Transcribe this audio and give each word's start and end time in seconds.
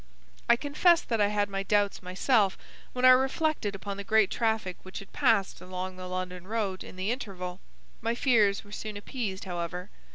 I 0.49 0.55
confess 0.55 1.01
that 1.03 1.21
I 1.21 1.27
had 1.27 1.47
my 1.47 1.61
doubts 1.61 2.01
myself 2.01 2.57
when 2.91 3.05
I 3.05 3.09
reflected 3.09 3.75
upon 3.75 3.97
the 3.97 4.03
great 4.03 4.31
traffic 4.31 4.77
which 4.81 4.97
had 4.97 5.13
passed 5.13 5.61
along 5.61 5.95
the 5.95 6.07
London 6.09 6.47
road 6.47 6.83
in 6.83 6.95
the 6.95 7.11
interval. 7.11 7.59
My 8.01 8.15
fears 8.15 8.63
were 8.63 8.71
soon 8.71 8.97
appeased, 8.97 9.43
however. 9.45 9.91